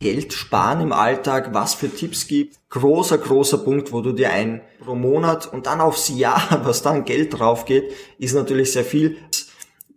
Geld 0.00 0.32
sparen 0.32 0.80
im 0.80 0.92
Alltag, 0.92 1.52
was 1.52 1.74
für 1.74 1.88
Tipps 1.88 2.28
gibt. 2.28 2.56
Großer, 2.70 3.18
großer 3.18 3.58
Punkt, 3.58 3.92
wo 3.92 4.00
du 4.00 4.12
dir 4.12 4.30
ein 4.30 4.60
pro 4.78 4.94
Monat 4.94 5.52
und 5.52 5.66
dann 5.66 5.80
aufs 5.80 6.08
Jahr, 6.08 6.60
was 6.64 6.82
dann 6.82 7.04
Geld 7.04 7.38
drauf 7.38 7.64
geht, 7.64 7.92
ist 8.18 8.34
natürlich 8.34 8.72
sehr 8.72 8.84
viel. 8.84 9.16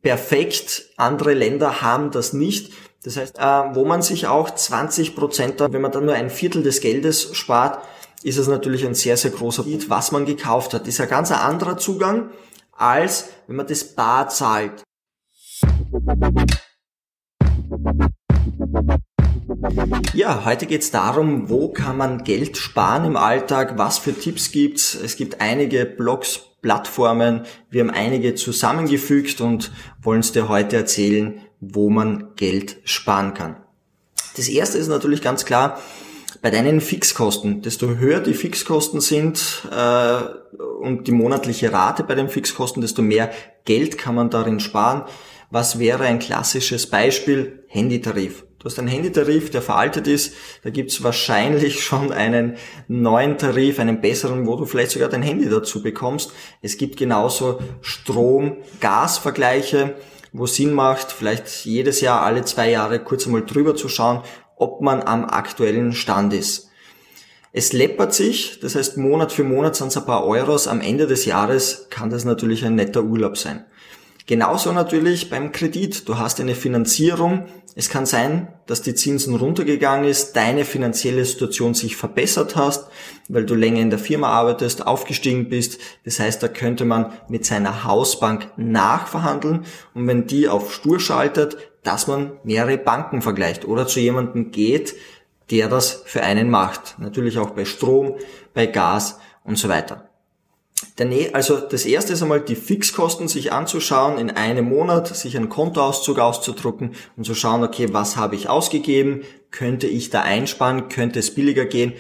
Perfekt. 0.02 0.86
Andere 0.98 1.36
Länder 1.36 1.84
haben 1.84 2.10
das 2.10 2.34
nicht. 2.34 2.74
Das 3.04 3.18
heißt, 3.18 3.38
äh, 3.38 3.76
wo 3.76 3.86
man 3.86 4.02
sich 4.02 4.26
auch 4.26 4.50
20 4.50 5.16
Prozent, 5.16 5.60
wenn 5.60 5.82
man 5.82 5.92
dann 5.92 6.06
nur 6.06 6.16
ein 6.16 6.32
Viertel 6.32 6.64
des 6.64 6.82
Geldes 6.82 7.36
spart, 7.36 7.84
ist 8.24 8.38
es 8.38 8.48
natürlich 8.48 8.86
ein 8.86 8.96
sehr, 8.96 9.18
sehr 9.18 9.32
großer 9.32 9.64
Punkt, 9.64 9.90
was 9.90 10.12
man 10.12 10.26
gekauft 10.26 10.74
hat. 10.74 10.88
Ist 10.88 11.02
ein 11.02 11.10
ganz 11.10 11.32
anderer 11.32 11.78
Zugang, 11.78 12.32
als 12.72 13.30
wenn 13.46 13.56
man 13.56 13.68
das 13.68 13.84
bar 13.84 14.30
zahlt. 14.30 14.84
Ja, 20.14 20.44
heute 20.46 20.66
geht 20.66 20.82
es 20.82 20.90
darum, 20.92 21.50
wo 21.50 21.70
kann 21.70 21.98
man 21.98 22.24
Geld 22.24 22.58
sparen 22.58 23.06
im 23.06 23.16
Alltag, 23.16 23.78
was 23.78 24.00
für 24.00 24.14
Tipps 24.14 24.52
gibt's. 24.52 24.96
Es 24.96 25.16
gibt 25.16 25.40
einige 25.40 25.86
Blogs, 25.86 26.42
Plattformen, 26.62 27.46
wir 27.70 27.82
haben 27.82 27.92
einige 27.92 28.34
zusammengefügt 28.36 29.40
und 29.42 29.72
wollen 30.02 30.22
es 30.22 30.32
dir 30.32 30.50
heute 30.50 30.78
erzählen, 30.78 31.42
wo 31.60 31.90
man 31.90 32.36
Geld 32.36 32.78
sparen 32.86 33.34
kann. 33.34 33.58
Das 34.36 34.48
erste 34.48 34.78
ist 34.78 34.88
natürlich 34.88 35.22
ganz 35.22 35.46
klar, 35.46 35.80
bei 36.42 36.50
deinen 36.50 36.82
Fixkosten, 36.82 37.62
desto 37.62 37.88
höher 37.96 38.20
die 38.20 38.34
Fixkosten 38.34 39.00
sind 39.00 39.68
äh, 39.72 40.22
und 40.82 41.08
die 41.08 41.12
monatliche 41.12 41.72
Rate 41.72 42.04
bei 42.04 42.16
den 42.16 42.30
Fixkosten, 42.30 42.82
desto 42.82 43.04
mehr 43.04 43.32
Geld 43.66 43.98
kann 43.98 44.16
man 44.16 44.32
darin 44.32 44.60
sparen. 44.60 45.04
Was 45.52 45.78
wäre 45.78 46.04
ein 46.04 46.20
klassisches 46.20 46.88
Beispiel? 46.88 47.64
Handytarif. 47.68 48.46
Du 48.62 48.66
hast 48.66 48.78
einen 48.78 48.90
Handytarif, 48.90 49.50
der 49.50 49.64
veraltet 49.64 50.06
ist. 50.06 50.36
Da 50.64 50.70
gibt's 50.70 51.02
wahrscheinlich 51.04 51.84
schon 51.84 52.12
einen 52.12 52.58
neuen 52.88 53.40
Tarif, 53.40 53.80
einen 53.80 54.02
besseren, 54.02 54.46
wo 54.46 54.56
du 54.56 54.66
vielleicht 54.66 54.92
sogar 54.92 55.10
dein 55.10 55.24
Handy 55.24 55.50
dazu 55.50 55.82
bekommst. 55.82 56.32
Es 56.62 56.78
gibt 56.78 56.96
genauso 56.96 57.60
Strom-Gas-Vergleiche, 57.82 59.96
wo 60.32 60.46
Sinn 60.46 60.74
macht, 60.74 61.12
vielleicht 61.12 61.66
jedes 61.66 62.02
Jahr, 62.02 62.22
alle 62.22 62.46
zwei 62.46 62.70
Jahre 62.70 63.04
kurz 63.04 63.26
einmal 63.26 63.44
drüber 63.44 63.76
zu 63.76 63.90
schauen, 63.90 64.22
ob 64.58 64.82
man 64.82 65.02
am 65.02 65.26
aktuellen 65.26 65.94
Stand 65.94 66.32
ist. 66.34 66.70
Es 67.54 67.74
läppert 67.74 68.14
sich, 68.14 68.60
das 68.60 68.76
heißt 68.76 68.98
Monat 68.98 69.32
für 69.32 69.44
Monat 69.44 69.76
sind 69.76 69.88
es 69.88 69.98
ein 69.98 70.06
paar 70.06 70.24
Euros. 70.26 70.68
Am 70.68 70.82
Ende 70.82 71.08
des 71.08 71.26
Jahres 71.26 71.88
kann 71.90 72.12
das 72.12 72.26
natürlich 72.26 72.64
ein 72.64 72.76
netter 72.76 73.02
Urlaub 73.04 73.38
sein. 73.38 73.66
Genauso 74.32 74.72
natürlich 74.72 75.30
beim 75.30 75.52
Kredit. 75.52 76.08
Du 76.08 76.18
hast 76.18 76.40
eine 76.40 76.56
Finanzierung. 76.56 77.48
Es 77.76 77.90
kann 77.90 78.06
sein, 78.06 78.48
dass 78.66 78.82
die 78.82 78.96
Zinsen 78.96 79.36
runtergegangen 79.36 80.06
ist, 80.10 80.38
deine 80.38 80.64
finanzielle 80.64 81.26
Situation 81.26 81.74
sich 81.74 81.98
verbessert 81.98 82.56
hast, 82.56 82.88
weil 83.28 83.46
du 83.46 83.56
länger 83.56 83.82
in 83.82 83.90
der 83.90 84.00
Firma 84.00 84.30
arbeitest, 84.30 84.88
aufgestiegen 84.88 85.50
bist. 85.50 85.82
Das 86.06 86.22
heißt, 86.22 86.42
da 86.42 86.48
könnte 86.48 86.86
man 86.86 87.12
mit 87.28 87.44
seiner 87.44 87.84
Hausbank 87.84 88.48
nachverhandeln 88.56 89.66
und 89.94 90.08
wenn 90.08 90.28
die 90.28 90.48
auf 90.48 90.74
Stur 90.74 91.02
schaltet, 91.02 91.58
dass 91.84 92.08
man 92.08 92.32
mehrere 92.46 92.78
Banken 92.78 93.22
vergleicht 93.22 93.66
oder 93.66 93.86
zu 93.86 94.00
jemandem 94.00 94.52
geht, 94.52 94.96
der 95.50 95.68
das 95.68 96.04
für 96.06 96.24
einen 96.24 96.50
macht. 96.50 96.96
Natürlich 97.00 97.38
auch 97.38 97.50
bei 97.50 97.66
Strom, 97.66 98.16
bei 98.54 98.66
Gas 98.66 99.20
und 99.44 99.58
so 99.58 99.68
weiter. 99.68 100.11
Also 101.34 101.58
das 101.58 101.86
erste 101.86 102.14
ist 102.14 102.22
einmal 102.22 102.42
die 102.42 102.56
Fixkosten 102.56 103.28
sich 103.28 103.52
anzuschauen, 103.52 104.18
in 104.18 104.32
einem 104.32 104.70
Monat 104.70 105.16
sich 105.16 105.36
einen 105.36 105.50
Kontoauszug 105.50 106.20
auszudrucken 106.20 106.96
und 107.18 107.26
zu 107.26 107.36
schauen, 107.36 107.64
okay, 107.64 107.88
was 107.92 108.18
habe 108.18 108.36
ich 108.36 108.50
ausgegeben, 108.50 109.22
könnte 109.52 109.88
ich 109.88 110.10
da 110.10 110.22
einsparen, 110.22 110.90
könnte 110.90 111.20
es 111.20 111.34
billiger 111.34 111.66
gehen 111.66 111.94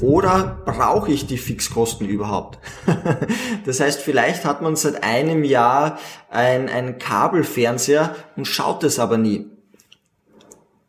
oder 0.00 0.62
brauche 0.64 1.12
ich 1.12 1.26
die 1.26 1.36
Fixkosten 1.36 2.08
überhaupt? 2.08 2.58
das 3.66 3.80
heißt, 3.80 4.00
vielleicht 4.00 4.44
hat 4.44 4.62
man 4.62 4.76
seit 4.76 5.02
einem 5.02 5.44
Jahr 5.44 5.98
ein, 6.30 6.68
ein 6.68 6.98
Kabelfernseher 6.98 8.16
und 8.36 8.46
schaut 8.46 8.84
es 8.84 8.98
aber 8.98 9.18
nie. 9.18 9.46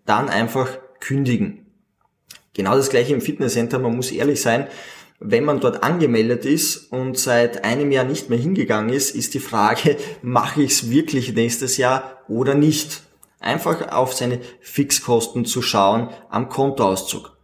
Dann 0.06 0.30
einfach 0.30 0.70
kündigen. 1.00 1.66
Genau 2.54 2.76
das 2.76 2.90
gleiche 2.90 3.14
im 3.14 3.22
Fitnesscenter, 3.22 3.80
man 3.80 3.96
muss 3.96 4.12
ehrlich 4.12 4.42
sein, 4.42 4.68
wenn 5.24 5.46
man 5.46 5.60
dort 5.60 5.84
angemeldet 5.84 6.46
ist 6.46 6.92
und 6.92 7.18
seit 7.18 7.64
einem 7.64 7.92
Jahr 7.92 8.04
nicht 8.04 8.30
mehr 8.30 8.38
hingegangen 8.38 8.94
ist, 8.94 9.16
ist 9.16 9.34
die 9.34 9.40
Frage, 9.40 9.98
mache 10.22 10.62
ich 10.62 10.72
es 10.72 10.90
wirklich 10.90 11.34
nächstes 11.34 11.78
Jahr 11.78 12.24
oder 12.28 12.54
nicht? 12.54 13.04
Einfach 13.40 13.92
auf 13.92 14.14
seine 14.14 14.40
Fixkosten 14.62 15.46
zu 15.46 15.62
schauen 15.62 16.10
am 16.30 16.50
Kontoauszug. 16.50 17.36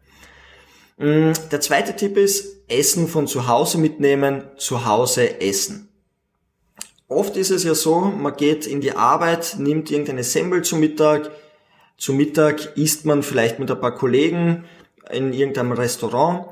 Mm, 0.97 1.31
der 1.51 1.61
zweite 1.61 1.95
Tipp 1.95 2.17
ist, 2.17 2.59
Essen 2.67 3.07
von 3.07 3.27
zu 3.27 3.47
Hause 3.47 3.77
mitnehmen, 3.77 4.43
zu 4.57 4.85
Hause 4.85 5.41
essen. 5.41 5.89
Oft 7.07 7.37
ist 7.37 7.49
es 7.49 7.63
ja 7.63 7.73
so, 7.73 8.01
man 8.01 8.35
geht 8.35 8.67
in 8.67 8.81
die 8.81 8.91
Arbeit, 8.91 9.55
nimmt 9.57 9.89
irgendeine 9.89 10.23
Semmel 10.23 10.61
zum 10.61 10.79
Mittag, 10.79 11.31
zu 11.97 12.13
Mittag 12.13 12.77
isst 12.77 13.05
man 13.05 13.23
vielleicht 13.23 13.59
mit 13.59 13.71
ein 13.71 13.79
paar 13.79 13.95
Kollegen 13.95 14.65
in 15.11 15.33
irgendeinem 15.33 15.71
Restaurant 15.71 16.45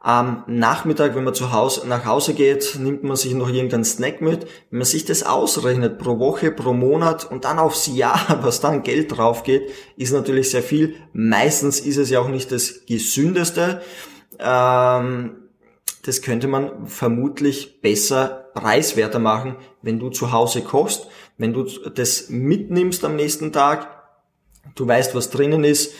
am 0.00 0.44
Nachmittag, 0.46 1.16
wenn 1.16 1.24
man 1.24 1.34
zu 1.34 1.52
Hause, 1.52 1.88
nach 1.88 2.04
Hause 2.04 2.34
geht, 2.34 2.76
nimmt 2.78 3.02
man 3.02 3.16
sich 3.16 3.34
noch 3.34 3.48
irgendeinen 3.48 3.84
Snack 3.84 4.20
mit. 4.20 4.46
Wenn 4.70 4.78
man 4.78 4.86
sich 4.86 5.04
das 5.04 5.24
ausrechnet 5.24 5.98
pro 5.98 6.18
Woche, 6.20 6.52
pro 6.52 6.72
Monat 6.72 7.28
und 7.28 7.44
dann 7.44 7.58
aufs 7.58 7.88
Jahr, 7.88 8.38
was 8.42 8.60
dann 8.60 8.84
Geld 8.84 9.16
drauf 9.16 9.42
geht, 9.42 9.70
ist 9.96 10.12
natürlich 10.12 10.50
sehr 10.50 10.62
viel. 10.62 10.94
Meistens 11.12 11.80
ist 11.80 11.96
es 11.96 12.10
ja 12.10 12.20
auch 12.20 12.28
nicht 12.28 12.52
das 12.52 12.86
gesündeste. 12.86 13.82
Ähm, 14.38 15.36
das 16.04 16.22
könnte 16.22 16.46
man 16.46 16.86
vermutlich 16.86 17.80
besser 17.80 18.50
preiswerter 18.54 19.18
machen, 19.18 19.56
wenn 19.82 19.98
du 19.98 20.10
zu 20.10 20.32
Hause 20.32 20.62
kochst, 20.62 21.08
wenn 21.38 21.52
du 21.52 21.64
das 21.64 22.30
mitnimmst 22.30 23.04
am 23.04 23.16
nächsten 23.16 23.52
Tag, 23.52 23.88
du 24.74 24.86
weißt, 24.86 25.14
was 25.14 25.30
drinnen 25.30 25.64
ist, 25.64 25.92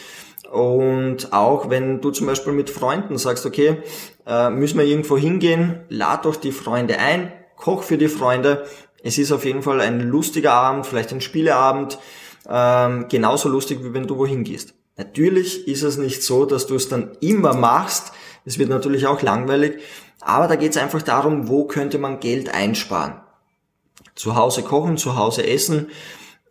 und 0.51 1.33
auch 1.33 1.69
wenn 1.69 2.01
du 2.01 2.11
zum 2.11 2.27
Beispiel 2.27 2.53
mit 2.53 2.71
Freunden 2.71 3.19
sagst, 3.19 3.45
okay, 3.45 3.83
äh, 4.27 4.51
müssen 4.51 4.79
wir 4.79 4.87
irgendwo 4.87 5.19
hingehen, 5.19 5.81
lad 5.89 6.25
doch 6.25 6.37
die 6.37 6.53
Freunde 6.53 6.99
ein, 6.99 7.33
koch 7.57 7.83
für 7.83 7.99
die 7.99 8.09
Freunde. 8.09 8.65
Es 9.03 9.19
ist 9.19 9.31
auf 9.31 9.45
jeden 9.45 9.63
Fall 9.63 9.81
ein 9.81 10.01
lustiger 10.01 10.55
Abend, 10.55 10.87
vielleicht 10.87 11.13
ein 11.13 11.21
Spieleabend, 11.21 11.99
ähm, 12.49 13.07
genauso 13.09 13.49
lustig, 13.49 13.81
wie 13.83 13.93
wenn 13.93 14.07
du 14.07 14.17
wohin 14.17 14.45
gehst. 14.45 14.75
Natürlich 14.97 15.69
ist 15.69 15.83
es 15.83 15.99
nicht 15.99 16.23
so, 16.23 16.47
dass 16.47 16.67
du 16.67 16.75
es 16.75 16.89
dann 16.89 17.13
immer 17.21 17.55
machst. 17.55 18.13
Es 18.45 18.59
wird 18.59 18.71
natürlich 18.71 19.07
auch 19.07 19.23
langweilig. 19.23 19.81
Aber 20.21 20.49
da 20.49 20.57
geht 20.57 20.73
es 20.73 20.77
einfach 20.77 21.03
darum, 21.03 21.49
wo 21.49 21.67
könnte 21.67 21.99
man 21.99 22.21
Geld 22.21 22.53
einsparen. 22.53 23.21
Zu 24.15 24.35
Hause 24.35 24.63
kochen, 24.63 24.97
zu 24.97 25.15
Hause 25.15 25.47
essen, 25.47 25.91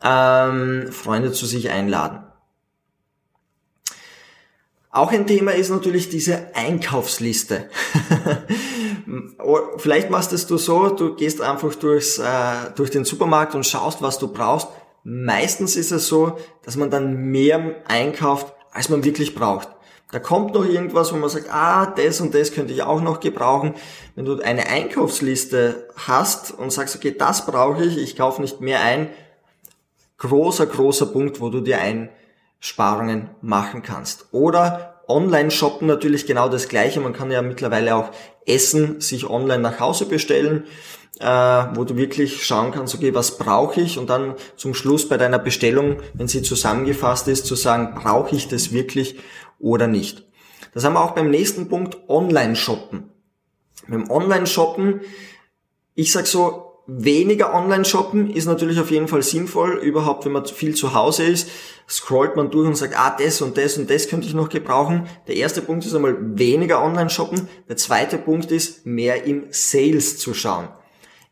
ähm, 0.02 0.88
Freunde 0.92 1.34
zu 1.34 1.46
sich 1.46 1.70
einladen. 1.70 2.28
Auch 4.90 5.12
ein 5.12 5.28
Thema 5.28 5.52
ist 5.52 5.70
natürlich 5.70 6.10
diese 6.10 6.56
Einkaufsliste. 6.56 7.70
Vielleicht 9.78 10.10
machst 10.10 10.34
es 10.34 10.48
du 10.48 10.58
so, 10.58 10.90
du 10.90 11.16
gehst 11.16 11.42
einfach 11.42 11.76
durchs, 11.76 12.18
äh, 12.20 12.72
durch 12.76 12.90
den 12.90 13.06
Supermarkt 13.06 13.56
und 13.56 13.66
schaust, 13.66 14.02
was 14.02 14.18
du 14.18 14.30
brauchst. 14.30 14.68
Meistens 15.04 15.76
ist 15.76 15.92
es 15.92 16.08
so, 16.08 16.38
dass 16.64 16.76
man 16.76 16.90
dann 16.90 17.16
mehr 17.16 17.76
einkauft, 17.88 18.54
als 18.72 18.90
man 18.90 19.04
wirklich 19.04 19.36
braucht. 19.36 19.70
Da 20.12 20.20
kommt 20.20 20.54
noch 20.54 20.66
irgendwas, 20.66 21.12
wo 21.12 21.18
man 21.18 21.30
sagt, 21.30 21.48
ah, 21.52 21.86
das 21.86 22.22
und 22.22 22.34
das 22.34 22.54
könnte 22.54 22.74
ich 22.74 22.84
auch 22.84 23.02
noch 23.02 23.20
gebrauchen. 23.20 23.74
Wenn 24.16 24.26
du 24.26 24.42
eine 24.42 24.68
Einkaufsliste 24.68 25.90
hast 25.96 26.52
und 26.52 26.72
sagst, 26.72 26.96
okay, 26.96 27.14
das 27.18 27.46
brauche 27.46 27.84
ich, 27.84 27.98
ich 27.98 28.16
kaufe 28.16 28.42
nicht 28.42 28.62
mehr 28.62 28.82
ein, 28.82 29.10
großer, 30.18 30.66
großer 30.66 31.08
Punkt, 31.08 31.42
wo 31.42 31.50
du 31.50 31.62
dir 31.62 31.80
ein 31.80 32.10
Sparungen 32.60 33.30
machen 33.42 33.84
kannst. 33.84 34.28
Oder 34.32 35.02
online 35.08 35.52
shoppen 35.52 35.88
natürlich 35.88 36.26
genau 36.26 36.50
das 36.50 36.68
gleiche. 36.68 37.00
Man 37.00 37.14
kann 37.14 37.32
ja 37.32 37.42
mittlerweile 37.42 37.96
auch 37.96 38.12
Essen 38.46 39.02
sich 39.02 39.30
online 39.30 39.62
nach 39.62 39.80
Hause 39.80 40.06
bestellen, 40.06 40.66
äh, 41.20 41.26
wo 41.26 41.84
du 41.84 41.96
wirklich 41.96 42.46
schauen 42.46 42.72
kannst, 42.72 42.96
okay, 42.96 43.14
was 43.14 43.38
brauche 43.38 43.82
ich? 43.82 43.98
Und 43.98 44.10
dann 44.10 44.36
zum 44.56 44.74
Schluss 44.74 45.08
bei 45.08 45.18
deiner 45.18 45.40
Bestellung, 45.40 45.98
wenn 46.14 46.28
sie 46.28 46.42
zusammengefasst 46.42 47.28
ist, 47.28 47.46
zu 47.46 47.56
sagen, 47.56 47.96
brauche 47.96 48.36
ich 48.36 48.48
das 48.48 48.72
wirklich 48.72 49.20
oder 49.60 49.88
nicht. 49.88 50.26
Das 50.74 50.84
haben 50.84 50.94
wir 50.94 51.04
auch 51.04 51.16
beim 51.16 51.30
nächsten 51.30 51.70
Punkt, 51.70 51.98
online 52.08 52.56
shoppen. 52.56 53.10
Beim 53.88 54.10
online 54.12 54.46
shoppen, 54.46 55.02
ich 55.96 56.12
sag 56.12 56.28
so, 56.28 56.67
weniger 56.88 57.54
online 57.54 57.86
shoppen 57.86 58.32
ist 58.32 58.46
natürlich 58.46 58.80
auf 58.80 58.92
jeden 58.92 59.10
Fall 59.10 59.22
sinnvoll. 59.22 59.78
Überhaupt, 59.78 60.26
wenn 60.26 60.32
man 60.32 60.46
viel 60.46 60.74
zu 60.74 60.94
Hause 60.94 61.24
ist, 61.26 61.50
scrollt 61.90 62.36
man 62.36 62.50
durch 62.50 62.68
und 62.68 62.76
sagt, 62.76 62.98
ah, 62.98 63.16
das 63.18 63.42
und 63.42 63.58
das 63.58 63.78
und 63.78 63.90
das 63.90 64.08
könnte 64.08 64.28
ich 64.28 64.34
noch 64.34 64.50
gebrauchen. 64.50 65.08
Der 65.28 65.36
erste 65.36 65.62
Punkt 65.62 65.86
ist 65.86 65.94
einmal 65.94 66.16
weniger 66.20 66.82
online 66.84 67.10
shoppen. 67.10 67.48
Der 67.68 67.78
zweite 67.78 68.18
Punkt 68.18 68.52
ist, 68.52 68.86
mehr 68.86 69.26
im 69.26 69.44
Sales 69.52 70.18
zu 70.18 70.34
schauen. 70.34 70.70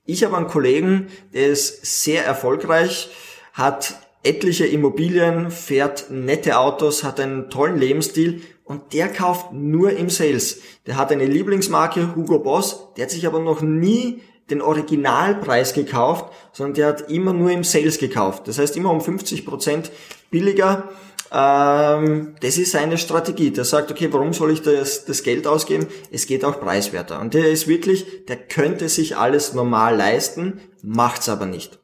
Ich 0.06 0.24
habe 0.24 0.38
einen 0.38 0.48
Kollegen, 0.48 1.08
der 1.34 1.48
ist 1.48 2.04
sehr 2.04 2.26
erfolgreich, 2.26 3.10
hat 3.54 3.96
etliche 4.24 4.66
Immobilien, 4.66 5.52
fährt 5.52 6.12
nette 6.12 6.60
Autos, 6.60 7.04
hat 7.04 7.20
einen 7.20 7.50
tollen 7.50 7.80
Lebensstil 7.80 8.42
und 8.66 8.94
der 8.94 9.08
kauft 9.08 9.54
nur 9.54 9.92
im 9.92 10.10
Sales. 10.10 10.60
Der 10.86 10.98
hat 10.98 11.12
eine 11.12 11.26
Lieblingsmarke, 11.26 12.16
Hugo 12.16 12.40
Boss, 12.40 12.94
der 12.98 13.06
hat 13.06 13.12
sich 13.12 13.26
aber 13.26 13.40
noch 13.40 13.62
nie 13.62 14.22
den 14.50 14.62
Originalpreis 14.62 15.74
gekauft, 15.74 16.32
sondern 16.54 16.76
der 16.76 16.88
hat 16.88 17.10
immer 17.10 17.34
nur 17.34 17.52
im 17.52 17.64
Sales 17.64 17.98
gekauft. 17.98 18.48
Das 18.48 18.60
heißt 18.60 18.78
immer 18.78 18.92
um 18.92 19.02
50 19.02 19.46
Prozent 19.46 19.92
billiger. 20.30 20.90
Ähm, 21.32 22.36
das 22.42 22.58
ist 22.58 22.72
seine 22.72 22.98
Strategie. 22.98 23.52
Der 23.52 23.66
sagt, 23.66 23.92
okay, 23.92 24.10
warum 24.12 24.34
soll 24.34 24.52
ich 24.52 24.62
das, 24.62 25.06
das 25.06 25.24
Geld 25.24 25.48
ausgeben? 25.48 25.88
Es 26.12 26.28
geht 26.28 26.46
auch 26.46 26.60
preiswerter. 26.60 27.20
Und 27.20 27.34
der 27.34 27.50
ist 27.50 27.68
wirklich, 27.68 28.26
der 28.28 28.38
könnte 28.38 28.90
sich 28.90 29.18
alles 29.18 29.54
normal 29.54 29.96
leisten, 29.96 30.62
macht's 30.84 31.28
aber 31.28 31.48
nicht. 31.48 31.80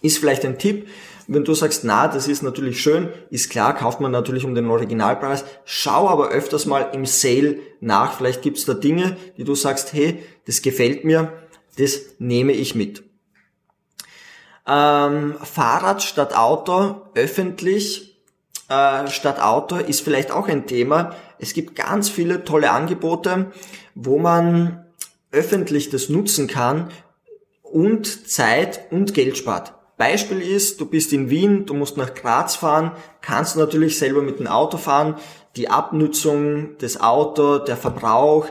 Ist 0.00 0.18
vielleicht 0.18 0.44
ein 0.44 0.58
Tipp, 0.58 0.86
wenn 1.28 1.44
du 1.44 1.54
sagst, 1.54 1.84
na, 1.84 2.08
das 2.08 2.28
ist 2.28 2.42
natürlich 2.42 2.80
schön, 2.80 3.08
ist 3.30 3.50
klar, 3.50 3.74
kauft 3.74 4.00
man 4.00 4.10
natürlich 4.10 4.44
um 4.44 4.54
den 4.54 4.68
Originalpreis. 4.68 5.44
Schau 5.64 6.08
aber 6.08 6.30
öfters 6.30 6.66
mal 6.66 6.90
im 6.92 7.06
Sale 7.06 7.58
nach. 7.80 8.16
Vielleicht 8.16 8.42
gibt's 8.42 8.64
da 8.64 8.74
Dinge, 8.74 9.16
die 9.36 9.44
du 9.44 9.54
sagst, 9.54 9.92
hey, 9.92 10.22
das 10.46 10.62
gefällt 10.62 11.04
mir, 11.04 11.32
das 11.76 12.00
nehme 12.18 12.52
ich 12.52 12.74
mit. 12.74 13.02
Ähm, 14.66 15.36
Fahrrad 15.42 16.02
statt 16.02 16.36
Auto, 16.36 17.02
öffentlich 17.14 18.12
äh, 18.68 19.08
statt 19.08 19.40
Auto 19.40 19.76
ist 19.76 20.02
vielleicht 20.02 20.30
auch 20.30 20.48
ein 20.48 20.66
Thema. 20.66 21.14
Es 21.38 21.52
gibt 21.52 21.74
ganz 21.74 22.08
viele 22.08 22.44
tolle 22.44 22.70
Angebote, 22.70 23.50
wo 23.94 24.18
man 24.18 24.86
öffentlich 25.32 25.90
das 25.90 26.08
nutzen 26.08 26.46
kann 26.46 26.90
und 27.62 28.30
Zeit 28.30 28.92
und 28.92 29.14
Geld 29.14 29.36
spart. 29.36 29.74
Beispiel 29.96 30.40
ist, 30.40 30.80
du 30.80 30.86
bist 30.86 31.12
in 31.12 31.30
Wien, 31.30 31.66
du 31.66 31.74
musst 31.74 31.96
nach 31.96 32.14
Graz 32.14 32.56
fahren, 32.56 32.92
kannst 33.20 33.56
natürlich 33.56 33.98
selber 33.98 34.22
mit 34.22 34.38
dem 34.38 34.46
Auto 34.46 34.76
fahren. 34.76 35.16
Die 35.56 35.68
Abnutzung, 35.68 36.76
das 36.78 37.00
Auto, 37.00 37.58
der 37.58 37.76
Verbrauch, 37.76 38.46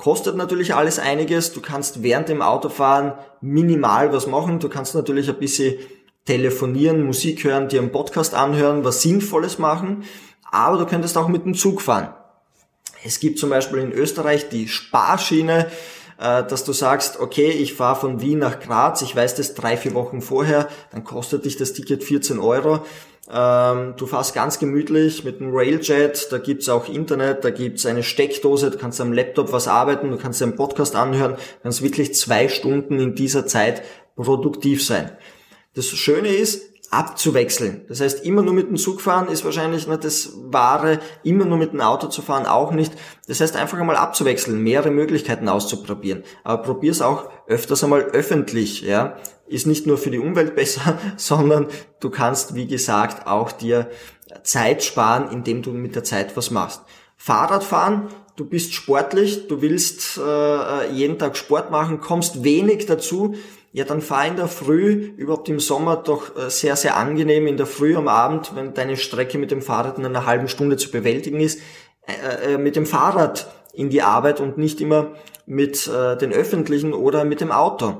kostet 0.00 0.34
natürlich 0.34 0.74
alles 0.74 0.98
einiges. 0.98 1.52
Du 1.52 1.60
kannst 1.60 2.02
während 2.02 2.30
dem 2.30 2.40
Autofahren 2.40 3.12
minimal 3.42 4.14
was 4.14 4.26
machen. 4.26 4.58
Du 4.58 4.70
kannst 4.70 4.94
natürlich 4.94 5.28
ein 5.28 5.38
bisschen 5.38 5.74
telefonieren, 6.24 7.04
Musik 7.04 7.44
hören, 7.44 7.68
dir 7.68 7.80
einen 7.82 7.92
Podcast 7.92 8.34
anhören, 8.34 8.82
was 8.82 9.02
Sinnvolles 9.02 9.58
machen. 9.58 10.04
Aber 10.50 10.78
du 10.78 10.86
könntest 10.86 11.18
auch 11.18 11.28
mit 11.28 11.44
dem 11.44 11.52
Zug 11.52 11.82
fahren. 11.82 12.14
Es 13.04 13.20
gibt 13.20 13.38
zum 13.38 13.50
Beispiel 13.50 13.80
in 13.80 13.92
Österreich 13.92 14.48
die 14.48 14.68
Sparschiene, 14.68 15.70
äh, 16.20 16.44
dass 16.44 16.64
du 16.64 16.72
sagst, 16.72 17.18
okay, 17.18 17.48
ich 17.48 17.74
fahre 17.74 17.98
von 17.98 18.20
Wien 18.20 18.38
nach 18.38 18.60
Graz, 18.60 19.00
ich 19.02 19.16
weiß 19.16 19.34
das 19.36 19.54
drei, 19.54 19.76
vier 19.76 19.94
Wochen 19.94 20.20
vorher, 20.20 20.68
dann 20.92 21.02
kostet 21.02 21.46
dich 21.46 21.56
das 21.56 21.72
Ticket 21.72 22.04
14 22.04 22.38
Euro. 22.38 22.80
Ähm, 23.32 23.94
du 23.96 24.06
fährst 24.06 24.34
ganz 24.34 24.58
gemütlich 24.58 25.24
mit 25.24 25.40
einem 25.40 25.50
Railjet, 25.54 26.28
da 26.30 26.38
gibt's 26.38 26.68
auch 26.68 26.88
Internet, 26.88 27.44
da 27.44 27.50
gibt's 27.50 27.86
eine 27.86 28.02
Steckdose, 28.02 28.70
du 28.70 28.76
kannst 28.76 29.00
am 29.00 29.12
Laptop 29.12 29.52
was 29.52 29.66
arbeiten, 29.66 30.10
du 30.10 30.18
kannst 30.18 30.42
einen 30.42 30.56
Podcast 30.56 30.94
anhören, 30.94 31.36
kannst 31.62 31.82
wirklich 31.82 32.14
zwei 32.14 32.48
Stunden 32.48 33.00
in 33.00 33.14
dieser 33.14 33.46
Zeit 33.46 33.82
produktiv 34.16 34.84
sein. 34.84 35.12
Das 35.74 35.86
Schöne 35.86 36.28
ist, 36.28 36.69
abzuwechseln. 36.90 37.84
Das 37.88 38.00
heißt, 38.00 38.24
immer 38.24 38.42
nur 38.42 38.52
mit 38.52 38.68
dem 38.68 38.76
Zug 38.76 39.00
fahren 39.00 39.28
ist 39.28 39.44
wahrscheinlich 39.44 39.86
nicht 39.86 40.04
das 40.04 40.32
Wahre, 40.36 40.98
immer 41.22 41.44
nur 41.44 41.56
mit 41.56 41.72
dem 41.72 41.80
Auto 41.80 42.08
zu 42.08 42.20
fahren 42.20 42.46
auch 42.46 42.72
nicht. 42.72 42.92
Das 43.28 43.40
heißt, 43.40 43.56
einfach 43.56 43.78
einmal 43.78 43.96
abzuwechseln, 43.96 44.60
mehrere 44.60 44.90
Möglichkeiten 44.90 45.48
auszuprobieren. 45.48 46.24
Aber 46.42 46.62
probier's 46.62 47.00
auch 47.00 47.30
öfters 47.46 47.84
einmal 47.84 48.02
öffentlich, 48.02 48.82
ja. 48.82 49.16
Ist 49.46 49.66
nicht 49.66 49.86
nur 49.86 49.98
für 49.98 50.10
die 50.10 50.18
Umwelt 50.18 50.54
besser, 50.56 50.98
sondern 51.16 51.68
du 52.00 52.10
kannst, 52.10 52.54
wie 52.54 52.66
gesagt, 52.66 53.26
auch 53.26 53.52
dir 53.52 53.88
Zeit 54.42 54.82
sparen, 54.82 55.30
indem 55.30 55.62
du 55.62 55.70
mit 55.70 55.94
der 55.94 56.04
Zeit 56.04 56.36
was 56.36 56.50
machst. 56.50 56.82
Fahrradfahren, 57.16 58.08
du 58.40 58.46
bist 58.46 58.72
sportlich, 58.72 59.48
du 59.48 59.60
willst 59.60 60.16
äh, 60.16 60.90
jeden 60.90 61.18
Tag 61.18 61.36
Sport 61.36 61.70
machen, 61.70 62.00
kommst 62.00 62.42
wenig 62.42 62.86
dazu, 62.86 63.34
ja, 63.72 63.84
dann 63.84 64.00
fahr 64.00 64.26
in 64.26 64.36
der 64.36 64.48
Früh, 64.48 65.12
überhaupt 65.18 65.50
im 65.50 65.60
Sommer 65.60 65.96
doch 65.96 66.34
äh, 66.36 66.48
sehr, 66.48 66.74
sehr 66.74 66.96
angenehm 66.96 67.46
in 67.46 67.58
der 67.58 67.66
Früh 67.66 67.94
am 67.96 68.08
Abend, 68.08 68.52
wenn 68.56 68.72
deine 68.72 68.96
Strecke 68.96 69.36
mit 69.36 69.50
dem 69.50 69.60
Fahrrad 69.60 69.98
in 69.98 70.06
einer 70.06 70.24
halben 70.24 70.48
Stunde 70.48 70.78
zu 70.78 70.90
bewältigen 70.90 71.38
ist, 71.38 71.60
äh, 72.06 72.54
äh, 72.54 72.58
mit 72.58 72.76
dem 72.76 72.86
Fahrrad 72.86 73.52
in 73.74 73.90
die 73.90 74.00
Arbeit 74.00 74.40
und 74.40 74.56
nicht 74.56 74.80
immer 74.80 75.12
mit 75.44 75.86
äh, 75.86 76.16
den 76.16 76.32
öffentlichen 76.32 76.94
oder 76.94 77.26
mit 77.26 77.42
dem 77.42 77.52
Auto. 77.52 77.98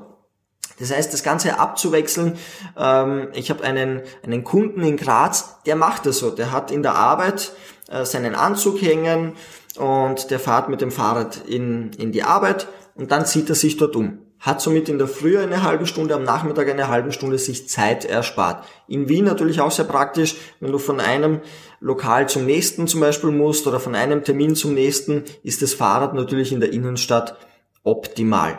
Das 0.79 0.91
heißt, 0.91 1.13
das 1.13 1.23
Ganze 1.23 1.61
abzuwechseln. 1.61 2.39
Ähm, 2.79 3.29
ich 3.35 3.51
habe 3.51 3.63
einen, 3.63 4.01
einen 4.25 4.43
Kunden 4.43 4.83
in 4.83 4.97
Graz, 4.97 5.63
der 5.67 5.77
macht 5.77 6.07
das 6.07 6.19
so. 6.19 6.31
Der 6.31 6.51
hat 6.51 6.71
in 6.71 6.83
der 6.83 6.95
Arbeit 6.95 7.53
äh, 7.91 8.05
seinen 8.05 8.35
Anzug 8.35 8.81
hängen 8.81 9.35
und 9.77 10.31
der 10.31 10.41
fährt 10.41 10.69
mit 10.69 10.81
dem 10.81 10.91
Fahrrad 10.91 11.43
in, 11.47 11.93
in 11.99 12.13
die 12.13 12.23
Arbeit 12.23 12.69
und 12.95 13.11
dann 13.11 13.27
zieht 13.27 13.49
er 13.49 13.55
sich 13.55 13.77
dort 13.77 13.97
um 13.97 14.19
hat 14.41 14.63
somit 14.63 14.89
in 14.89 14.99
der 14.99 15.07
Früh 15.07 15.39
eine 15.39 15.63
halbe 15.63 15.87
Stunde, 15.87 16.15
am 16.15 16.25
Nachmittag 16.25 16.69
eine 16.71 16.89
halbe 16.89 17.13
Stunde 17.13 17.39
sich 17.39 17.69
Zeit 17.69 18.07
erspart. 18.07 18.67
In 18.89 19.09
Wien 19.09 19.27
natürlich 19.27 19.61
auch 19.61 19.71
sehr 19.71 19.85
praktisch, 19.85 20.35
wenn 20.61 20.73
du 20.73 20.79
von 20.79 20.99
einem 20.99 21.41
Lokal 21.81 22.29
zum 22.29 22.47
nächsten 22.47 22.89
zum 22.89 23.01
Beispiel 23.01 23.31
musst 23.31 23.67
oder 23.67 23.81
von 23.81 23.95
einem 23.95 24.25
Termin 24.25 24.57
zum 24.57 24.73
nächsten, 24.73 25.25
ist 25.43 25.61
das 25.61 25.75
Fahrrad 25.75 26.15
natürlich 26.15 26.53
in 26.53 26.61
der 26.61 26.73
Innenstadt 26.73 27.37
optimal. 27.85 28.59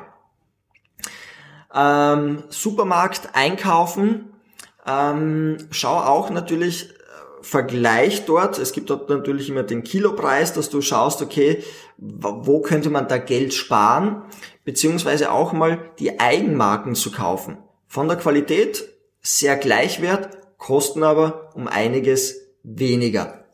Ähm, 1.74 2.44
Supermarkt 2.50 3.30
einkaufen, 3.34 4.34
ähm, 4.86 5.57
schau 5.72 5.98
auch 5.98 6.30
natürlich 6.30 6.94
Vergleich 7.41 8.25
dort. 8.25 8.59
Es 8.59 8.71
gibt 8.71 8.89
dort 8.89 9.09
natürlich 9.09 9.49
immer 9.49 9.63
den 9.63 9.83
Kilopreis, 9.83 10.53
dass 10.53 10.69
du 10.69 10.81
schaust, 10.81 11.21
okay, 11.21 11.63
wo 11.97 12.61
könnte 12.61 12.89
man 12.89 13.07
da 13.07 13.17
Geld 13.17 13.53
sparen, 13.53 14.23
beziehungsweise 14.63 15.31
auch 15.31 15.53
mal 15.53 15.91
die 15.99 16.19
Eigenmarken 16.19 16.95
zu 16.95 17.11
kaufen. 17.11 17.57
Von 17.88 18.07
der 18.07 18.17
Qualität 18.17 18.88
sehr 19.21 19.55
gleichwert, 19.57 20.38
kosten 20.57 21.03
aber 21.03 21.49
um 21.55 21.67
einiges 21.67 22.47
weniger. 22.63 23.45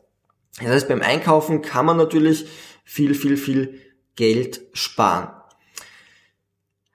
Das 0.58 0.68
heißt, 0.68 0.88
beim 0.88 1.02
Einkaufen 1.02 1.62
kann 1.62 1.86
man 1.86 1.96
natürlich 1.96 2.46
viel, 2.84 3.14
viel, 3.14 3.36
viel 3.36 3.80
Geld 4.16 4.62
sparen. 4.72 5.30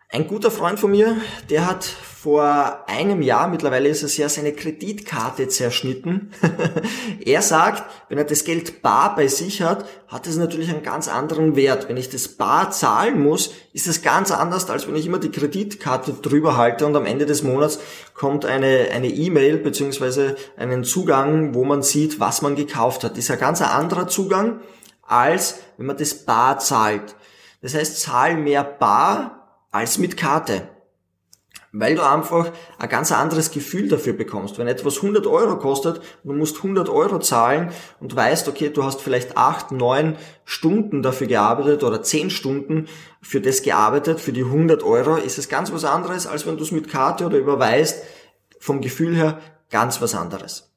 Ein 0.10 0.28
guter 0.28 0.52
Freund 0.52 0.80
von 0.80 0.92
mir, 0.92 1.18
der 1.50 1.66
hat 1.66 1.86
vor 2.24 2.86
einem 2.88 3.22
Jahr, 3.22 3.50
mittlerweile 3.50 3.90
ist 3.90 4.02
es 4.02 4.16
ja 4.16 4.30
seine 4.30 4.54
Kreditkarte 4.54 5.50
zerschnitten. 5.50 6.32
er 7.26 7.42
sagt, 7.42 7.84
wenn 8.08 8.18
er 8.18 8.24
das 8.24 8.46
Geld 8.46 8.82
bar 8.82 9.14
bei 9.14 9.28
sich 9.28 9.62
hat, 9.62 9.84
hat 10.08 10.26
es 10.26 10.38
natürlich 10.38 10.70
einen 10.70 10.84
ganz 10.84 11.10
anderen 11.10 11.58
Wert. 11.58 11.90
Wenn 11.90 11.98
ich 11.98 12.10
das 12.10 12.30
bar 12.30 12.72
zahlen 12.72 13.22
muss, 13.22 13.52
ist 13.74 13.88
es 13.88 14.04
ganz 14.04 14.32
anders, 14.32 14.70
als 14.70 14.88
wenn 14.88 14.96
ich 14.96 15.06
immer 15.06 15.20
die 15.20 15.32
Kreditkarte 15.32 16.14
drüber 16.14 16.56
halte 16.56 16.86
und 16.86 16.96
am 16.96 17.06
Ende 17.06 17.26
des 17.26 17.44
Monats 17.44 17.80
kommt 18.14 18.46
eine 18.46 18.92
eine 18.94 19.10
E-Mail 19.10 19.58
beziehungsweise 19.58 20.38
einen 20.56 20.86
Zugang, 20.86 21.54
wo 21.54 21.66
man 21.66 21.82
sieht, 21.82 22.22
was 22.22 22.42
man 22.42 22.56
gekauft 22.56 23.04
hat. 23.04 23.12
Das 23.12 23.20
ist 23.26 23.32
ein 23.32 23.40
ganz 23.40 23.62
anderer 23.62 24.08
Zugang, 24.08 24.62
als 25.02 25.60
wenn 25.76 25.88
man 25.88 25.98
das 25.98 26.14
bar 26.14 26.58
zahlt. 26.60 27.16
Das 27.62 27.76
heißt, 27.76 28.00
zahl 28.00 28.38
mehr 28.38 28.64
bar 28.64 29.66
als 29.72 29.98
mit 29.98 30.16
Karte. 30.16 30.70
Weil 31.76 31.96
du 31.96 32.08
einfach 32.08 32.52
ein 32.78 32.88
ganz 32.88 33.12
anderes 33.12 33.50
Gefühl 33.50 33.88
dafür 33.88 34.14
bekommst. 34.14 34.60
Wenn 34.60 34.68
etwas 34.68 34.98
100 34.98 35.26
Euro 35.26 35.58
kostet, 35.58 36.02
du 36.24 36.32
musst 36.32 36.58
100 36.58 36.88
Euro 36.88 37.18
zahlen 37.18 37.72
und 38.00 38.16
weißt, 38.16 38.48
okay, 38.48 38.70
du 38.70 38.84
hast 38.84 39.02
vielleicht 39.02 39.38
8, 39.38 39.72
9 39.72 40.16
Stunden 40.46 41.02
dafür 41.02 41.26
gearbeitet 41.26 41.84
oder 41.84 42.04
10 42.04 42.30
Stunden 42.30 42.88
für 43.24 43.42
das 43.42 43.64
gearbeitet, 43.64 44.20
für 44.20 44.34
die 44.34 44.44
100 44.44 44.84
Euro, 44.84 45.16
ist 45.16 45.40
es 45.40 45.50
ganz 45.50 45.74
was 45.74 45.84
anderes, 45.84 46.28
als 46.28 46.46
wenn 46.46 46.58
du 46.58 46.64
es 46.64 46.72
mit 46.72 46.90
Karte 46.90 47.26
oder 47.26 47.40
überweist. 47.40 48.04
Vom 48.60 48.80
Gefühl 48.80 49.16
her 49.16 49.40
ganz 49.72 50.00
was 50.00 50.14
anderes. 50.14 50.72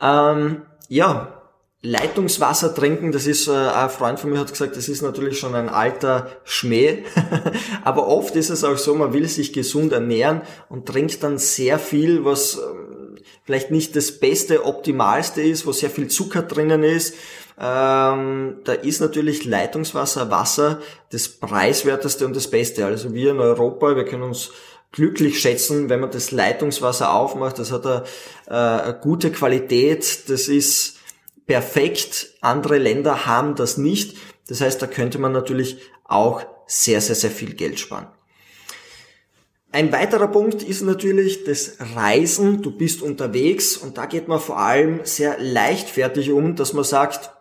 Ähm, 0.00 0.62
ja, 0.88 1.39
Leitungswasser 1.82 2.74
trinken, 2.74 3.10
das 3.10 3.26
ist, 3.26 3.48
äh, 3.48 3.52
ein 3.52 3.88
Freund 3.88 4.20
von 4.20 4.30
mir 4.30 4.38
hat 4.38 4.50
gesagt, 4.50 4.76
das 4.76 4.88
ist 4.88 5.00
natürlich 5.00 5.38
schon 5.38 5.54
ein 5.54 5.70
alter 5.70 6.28
Schmäh, 6.44 7.04
aber 7.84 8.06
oft 8.06 8.36
ist 8.36 8.50
es 8.50 8.64
auch 8.64 8.76
so, 8.76 8.94
man 8.94 9.14
will 9.14 9.26
sich 9.28 9.54
gesund 9.54 9.92
ernähren 9.92 10.42
und 10.68 10.86
trinkt 10.86 11.22
dann 11.22 11.38
sehr 11.38 11.78
viel, 11.78 12.24
was 12.24 12.58
ähm, 12.58 13.16
vielleicht 13.44 13.70
nicht 13.70 13.96
das 13.96 14.12
Beste, 14.12 14.66
Optimalste 14.66 15.40
ist, 15.40 15.66
wo 15.66 15.72
sehr 15.72 15.88
viel 15.88 16.08
Zucker 16.08 16.42
drinnen 16.42 16.82
ist. 16.82 17.14
Ähm, 17.58 18.58
da 18.64 18.72
ist 18.72 19.00
natürlich 19.00 19.44
Leitungswasser, 19.44 20.30
Wasser 20.30 20.80
das 21.10 21.28
preiswerteste 21.28 22.26
und 22.26 22.36
das 22.36 22.48
Beste. 22.48 22.84
Also 22.86 23.14
wir 23.14 23.32
in 23.32 23.40
Europa, 23.40 23.96
wir 23.96 24.04
können 24.04 24.22
uns 24.22 24.50
glücklich 24.92 25.40
schätzen, 25.40 25.88
wenn 25.88 26.00
man 26.00 26.10
das 26.10 26.30
Leitungswasser 26.30 27.12
aufmacht. 27.12 27.58
Das 27.58 27.72
hat 27.72 27.86
eine, 27.86 28.04
äh, 28.48 28.52
eine 28.52 28.98
gute 29.00 29.30
Qualität, 29.30 30.28
das 30.28 30.48
ist 30.48 30.99
perfekt. 31.50 32.34
Andere 32.42 32.78
Länder 32.78 33.26
haben 33.26 33.56
das 33.56 33.76
nicht. 33.76 34.16
Das 34.46 34.60
heißt, 34.60 34.80
da 34.80 34.86
könnte 34.86 35.18
man 35.18 35.32
natürlich 35.32 35.78
auch 36.04 36.46
sehr, 36.68 37.00
sehr, 37.00 37.16
sehr 37.16 37.32
viel 37.32 37.54
Geld 37.54 37.80
sparen. 37.80 38.06
Ein 39.72 39.90
weiterer 39.90 40.28
Punkt 40.28 40.62
ist 40.62 40.82
natürlich 40.82 41.42
das 41.42 41.78
Reisen. 41.96 42.62
Du 42.62 42.70
bist 42.70 43.02
unterwegs 43.02 43.76
und 43.76 43.98
da 43.98 44.06
geht 44.06 44.28
man 44.28 44.38
vor 44.38 44.60
allem 44.60 45.00
sehr 45.02 45.40
leichtfertig 45.40 46.30
um, 46.30 46.54
dass 46.54 46.72
man 46.72 46.84
sagt, 46.84 47.32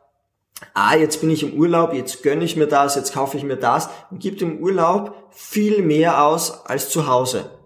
ah, 0.73 0.95
jetzt 0.95 1.21
bin 1.21 1.29
ich 1.29 1.43
im 1.43 1.53
Urlaub, 1.53 1.93
jetzt 1.93 2.23
gönne 2.23 2.45
ich 2.45 2.55
mir 2.55 2.67
das, 2.67 2.95
jetzt 2.95 3.13
kaufe 3.13 3.37
ich 3.37 3.43
mir 3.43 3.57
das 3.57 3.89
und 4.09 4.21
gibt 4.21 4.41
im 4.41 4.57
Urlaub 4.57 5.29
viel 5.29 5.83
mehr 5.83 6.23
aus 6.25 6.65
als 6.65 6.89
zu 6.89 7.05
Hause 7.05 7.58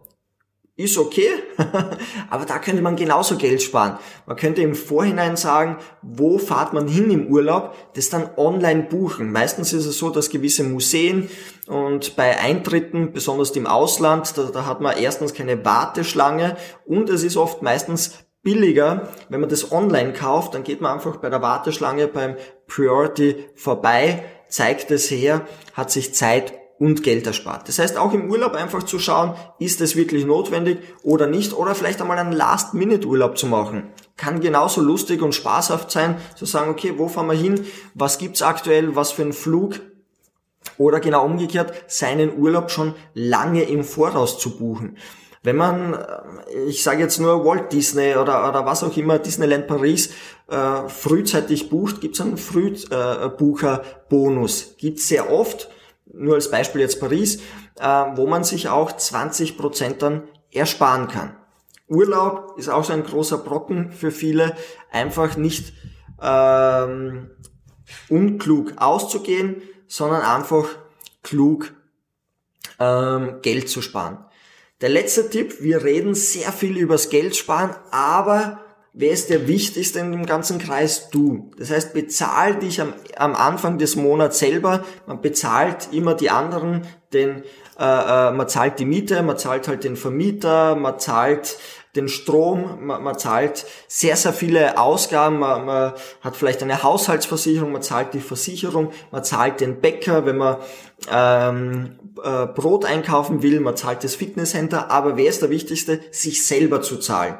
ist 0.75 0.97
okay, 0.97 1.29
aber 2.31 2.45
da 2.45 2.57
könnte 2.57 2.81
man 2.81 2.95
genauso 2.95 3.37
Geld 3.37 3.61
sparen. 3.61 3.99
Man 4.25 4.37
könnte 4.37 4.63
im 4.63 4.73
Vorhinein 4.73 5.37
sagen, 5.37 5.77
wo 6.01 6.39
fahrt 6.39 6.73
man 6.73 6.87
hin 6.87 7.11
im 7.11 7.27
Urlaub, 7.27 7.75
das 7.93 8.09
dann 8.09 8.29
online 8.37 8.83
buchen. 8.83 9.31
Meistens 9.31 9.71
ist 9.71 9.85
es 9.85 9.99
so, 9.99 10.09
dass 10.09 10.31
gewisse 10.31 10.63
Museen 10.63 11.29
und 11.67 12.15
bei 12.15 12.39
Eintritten, 12.39 13.13
besonders 13.13 13.51
im 13.51 13.67
Ausland, 13.67 14.35
da, 14.35 14.45
da 14.45 14.65
hat 14.65 14.81
man 14.81 14.97
erstens 14.97 15.35
keine 15.35 15.63
Warteschlange 15.63 16.57
und 16.85 17.09
es 17.09 17.23
ist 17.23 17.37
oft 17.37 17.61
meistens 17.61 18.25
billiger, 18.41 19.09
wenn 19.29 19.41
man 19.41 19.49
das 19.49 19.71
online 19.71 20.13
kauft, 20.13 20.55
dann 20.55 20.63
geht 20.63 20.81
man 20.81 20.93
einfach 20.93 21.17
bei 21.17 21.29
der 21.29 21.41
Warteschlange 21.43 22.07
beim 22.07 22.35
Priority 22.67 23.45
vorbei, 23.55 24.23
zeigt 24.49 24.89
es 24.89 25.09
her, 25.11 25.47
hat 25.73 25.91
sich 25.91 26.15
Zeit 26.15 26.53
und 26.83 27.01
Geld 27.01 27.25
erspart. 27.25 27.67
Das 27.69 27.79
heißt, 27.79 27.97
auch 27.97 28.11
im 28.11 28.29
Urlaub 28.29 28.55
einfach 28.55 28.83
zu 28.83 28.99
schauen, 28.99 29.35
ist 29.57 29.79
es 29.79 29.95
wirklich 29.95 30.25
notwendig 30.25 30.79
oder 31.01 31.27
nicht, 31.27 31.53
oder 31.53 31.75
vielleicht 31.75 32.01
einmal 32.01 32.17
einen 32.17 32.33
Last-Minute-Urlaub 32.33 33.37
zu 33.37 33.47
machen. 33.47 33.93
Kann 34.17 34.41
genauso 34.41 34.81
lustig 34.81 35.21
und 35.21 35.33
spaßhaft 35.33 35.89
sein, 35.89 36.17
zu 36.35 36.45
sagen, 36.45 36.71
okay, 36.71 36.95
wo 36.97 37.07
fahren 37.07 37.27
wir 37.27 37.37
hin, 37.37 37.65
was 37.93 38.17
gibt's 38.17 38.41
aktuell, 38.41 38.97
was 38.97 39.13
für 39.13 39.21
ein 39.21 39.31
Flug, 39.31 39.79
oder 40.77 40.99
genau 40.99 41.23
umgekehrt, 41.23 41.73
seinen 41.87 42.37
Urlaub 42.37 42.69
schon 42.69 42.95
lange 43.13 43.63
im 43.63 43.85
Voraus 43.85 44.37
zu 44.37 44.57
buchen. 44.57 44.97
Wenn 45.41 45.55
man, 45.55 45.93
äh, 45.93 46.21
ich 46.67 46.83
sage 46.83 47.01
jetzt 47.01 47.17
nur 47.17 47.45
Walt 47.45 47.71
Disney 47.71 48.15
oder, 48.15 48.49
oder 48.49 48.65
was 48.65 48.83
auch 48.83 48.97
immer, 48.97 49.19
Disneyland 49.19 49.67
Paris, 49.67 50.09
äh, 50.49 50.89
frühzeitig 50.89 51.69
bucht, 51.69 52.01
gibt's 52.01 52.19
einen 52.19 52.35
Frühbucher-Bonus. 52.37 54.63
Äh, 54.63 54.65
gibt's 54.79 55.07
sehr 55.07 55.31
oft 55.31 55.69
nur 56.13 56.35
als 56.35 56.49
Beispiel 56.49 56.81
jetzt 56.81 56.99
Paris, 56.99 57.37
äh, 57.79 58.05
wo 58.15 58.27
man 58.27 58.43
sich 58.43 58.69
auch 58.69 58.91
20 58.95 59.57
Prozent 59.57 60.01
dann 60.01 60.23
ersparen 60.51 61.07
kann. 61.07 61.35
Urlaub 61.87 62.57
ist 62.57 62.69
auch 62.69 62.83
so 62.83 62.93
ein 62.93 63.03
großer 63.03 63.39
Brocken 63.39 63.91
für 63.91 64.11
viele, 64.11 64.55
einfach 64.91 65.35
nicht 65.35 65.73
ähm, 66.21 67.31
unklug 68.09 68.73
auszugehen, 68.77 69.61
sondern 69.87 70.21
einfach 70.21 70.67
klug 71.21 71.73
ähm, 72.79 73.39
Geld 73.41 73.69
zu 73.69 73.81
sparen. 73.81 74.23
Der 74.81 74.89
letzte 74.89 75.29
Tipp, 75.29 75.61
wir 75.61 75.83
reden 75.83 76.13
sehr 76.13 76.51
viel 76.51 76.77
übers 76.77 77.09
Geld 77.09 77.35
sparen, 77.35 77.75
aber 77.91 78.59
wer 78.93 79.11
ist 79.11 79.29
der 79.29 79.47
Wichtigste 79.47 79.99
in 79.99 80.11
dem 80.11 80.25
ganzen 80.25 80.59
Kreis? 80.59 81.09
Du. 81.09 81.51
Das 81.57 81.71
heißt, 81.71 81.93
bezahl 81.93 82.55
dich 82.59 82.79
am, 82.79 82.93
am 83.17 83.35
Anfang 83.35 83.77
des 83.77 83.95
Monats 83.95 84.39
selber. 84.39 84.85
Man 85.07 85.21
bezahlt 85.21 85.89
immer 85.91 86.13
die 86.13 86.29
anderen, 86.29 86.83
denn 87.11 87.43
äh, 87.79 87.83
äh, 87.83 88.31
man 88.31 88.47
zahlt 88.47 88.79
die 88.79 88.85
Miete, 88.85 89.21
man 89.23 89.37
zahlt 89.37 89.67
halt 89.67 89.83
den 89.83 89.95
Vermieter, 89.95 90.75
man 90.75 90.99
zahlt 90.99 91.57
den 91.95 92.07
Strom, 92.07 92.85
man, 92.85 93.03
man 93.03 93.19
zahlt 93.19 93.65
sehr, 93.87 94.15
sehr 94.15 94.33
viele 94.33 94.79
Ausgaben, 94.79 95.39
man, 95.39 95.65
man 95.65 95.93
hat 96.21 96.35
vielleicht 96.35 96.63
eine 96.63 96.81
Haushaltsversicherung, 96.81 97.71
man 97.71 97.83
zahlt 97.83 98.13
die 98.13 98.19
Versicherung, 98.19 98.91
man 99.11 99.23
zahlt 99.23 99.59
den 99.59 99.79
Bäcker, 99.79 100.25
wenn 100.25 100.37
man 100.37 100.57
ähm, 101.11 101.99
äh, 102.23 102.47
Brot 102.47 102.85
einkaufen 102.85 103.43
will, 103.43 103.59
man 103.59 103.75
zahlt 103.75 104.03
das 104.03 104.15
Fitnesscenter, 104.15 104.89
aber 104.89 105.17
wer 105.17 105.29
ist 105.29 105.43
der 105.43 105.49
Wichtigste? 105.51 105.99
Sich 106.11 106.45
selber 106.45 106.81
zu 106.81 106.97
zahlen. 106.97 107.37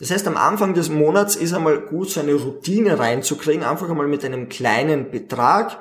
Das 0.00 0.10
heißt, 0.10 0.26
am 0.26 0.38
Anfang 0.38 0.72
des 0.72 0.88
Monats 0.88 1.36
ist 1.36 1.52
einmal 1.52 1.78
gut, 1.78 2.08
so 2.08 2.20
eine 2.20 2.32
Routine 2.32 2.98
reinzukriegen, 2.98 3.62
einfach 3.62 3.90
einmal 3.90 4.08
mit 4.08 4.24
einem 4.24 4.48
kleinen 4.48 5.10
Betrag, 5.10 5.78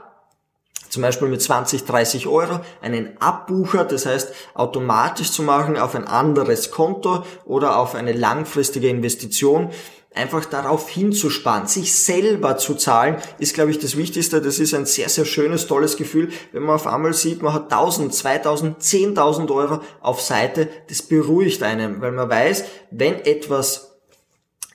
zum 0.89 1.03
Beispiel 1.03 1.29
mit 1.29 1.41
20, 1.41 1.85
30 1.85 2.27
Euro, 2.27 2.59
einen 2.81 3.15
Abbucher, 3.21 3.85
das 3.85 4.05
heißt 4.05 4.33
automatisch 4.55 5.31
zu 5.31 5.41
machen 5.41 5.77
auf 5.77 5.95
ein 5.95 6.05
anderes 6.05 6.69
Konto 6.69 7.23
oder 7.45 7.77
auf 7.77 7.95
eine 7.95 8.11
langfristige 8.11 8.89
Investition, 8.89 9.69
einfach 10.13 10.43
darauf 10.43 10.89
hinzusparen, 10.89 11.67
sich 11.67 11.95
selber 11.95 12.57
zu 12.57 12.75
zahlen, 12.75 13.17
ist, 13.38 13.53
glaube 13.53 13.71
ich, 13.71 13.79
das 13.79 13.95
Wichtigste. 13.95 14.41
Das 14.41 14.59
ist 14.59 14.73
ein 14.73 14.85
sehr, 14.85 15.07
sehr 15.07 15.23
schönes, 15.23 15.67
tolles 15.67 15.95
Gefühl, 15.95 16.29
wenn 16.51 16.63
man 16.63 16.75
auf 16.75 16.88
einmal 16.88 17.13
sieht, 17.13 17.41
man 17.41 17.53
hat 17.53 17.71
1000, 17.71 18.13
2000, 18.13 18.81
10.000 18.81 19.53
Euro 19.53 19.79
auf 20.01 20.19
Seite. 20.19 20.67
Das 20.89 21.03
beruhigt 21.03 21.63
einen, 21.63 22.01
weil 22.01 22.11
man 22.11 22.29
weiß, 22.29 22.65
wenn 22.91 23.23
etwas 23.23 23.88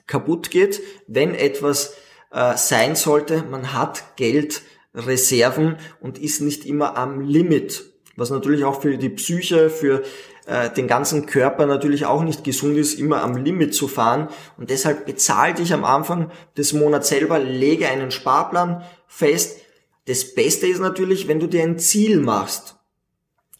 kaputt 0.07 0.51
geht, 0.51 0.81
wenn 1.07 1.33
etwas 1.35 1.95
äh, 2.31 2.57
sein 2.57 2.95
sollte. 2.95 3.43
Man 3.49 3.73
hat 3.73 4.15
Geldreserven 4.17 5.77
und 5.99 6.17
ist 6.17 6.41
nicht 6.41 6.65
immer 6.65 6.97
am 6.97 7.21
Limit, 7.21 7.85
was 8.15 8.29
natürlich 8.29 8.63
auch 8.63 8.81
für 8.81 8.97
die 8.97 9.09
Psyche, 9.09 9.69
für 9.69 10.03
äh, 10.45 10.69
den 10.69 10.87
ganzen 10.87 11.25
Körper 11.25 11.65
natürlich 11.65 12.05
auch 12.05 12.23
nicht 12.23 12.43
gesund 12.43 12.77
ist, 12.77 12.99
immer 12.99 13.23
am 13.23 13.35
Limit 13.37 13.73
zu 13.73 13.87
fahren. 13.87 14.29
Und 14.57 14.69
deshalb 14.69 15.05
bezahl 15.05 15.53
dich 15.53 15.73
am 15.73 15.83
Anfang 15.83 16.31
des 16.57 16.73
Monats 16.73 17.09
selber, 17.09 17.39
lege 17.39 17.89
einen 17.89 18.11
Sparplan 18.11 18.83
fest. 19.07 19.59
Das 20.05 20.35
Beste 20.35 20.67
ist 20.67 20.79
natürlich, 20.79 21.27
wenn 21.27 21.39
du 21.39 21.47
dir 21.47 21.63
ein 21.63 21.79
Ziel 21.79 22.19
machst. 22.19 22.75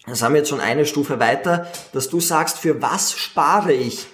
Das 0.06 0.22
haben 0.22 0.34
wir 0.34 0.40
jetzt 0.40 0.50
schon 0.50 0.60
eine 0.60 0.86
Stufe 0.86 1.20
weiter, 1.20 1.68
dass 1.92 2.10
du 2.10 2.20
sagst, 2.20 2.60
für 2.60 2.82
was 2.82 3.14
spare 3.14 3.74
ich? 3.74 4.06